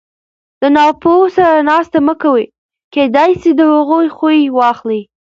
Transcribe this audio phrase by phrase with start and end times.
[0.61, 2.43] د ناپوهو سره ناسته مه کوئ!
[2.93, 5.01] کېداى سي د هغو خوى واخلى!